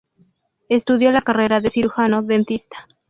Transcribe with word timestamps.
Estudió 0.67 1.11
la 1.11 1.21
carrera 1.21 1.61
de 1.61 1.69
cirujano 1.69 2.23
dentista. 2.23 2.87